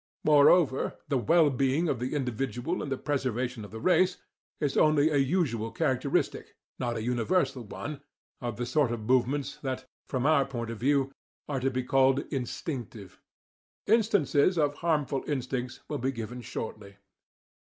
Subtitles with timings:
[0.23, 4.17] Moreover, "the well being of the individual and the preservation of the race"
[4.59, 8.01] is only a usual characteristic, not a universal one,
[8.41, 11.11] of the sort of movements that, from our point of view,
[11.47, 13.21] are to be called instinctive;
[13.85, 16.97] instances of harmful instincts will be given shortly.